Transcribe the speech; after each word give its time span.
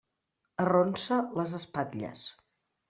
Arronsa 0.63 1.21
les 1.41 1.55
espatlles. 1.61 2.27